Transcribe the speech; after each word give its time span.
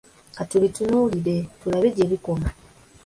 Katubitunuulire 0.37 1.37
tulabe 1.59 1.89
gyebikoma. 1.95 2.47